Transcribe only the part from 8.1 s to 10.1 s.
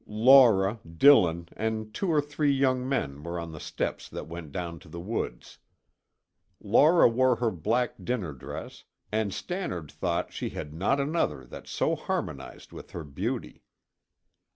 dress and Stannard